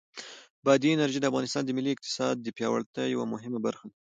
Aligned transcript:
بادي 0.65 0.89
انرژي 0.91 1.19
د 1.21 1.25
افغانستان 1.31 1.63
د 1.65 1.69
ملي 1.77 1.91
اقتصاد 1.93 2.35
د 2.39 2.47
پیاوړتیا 2.57 3.05
یوه 3.13 3.25
مهمه 3.33 3.59
برخه 3.65 3.85
ده. 3.91 3.95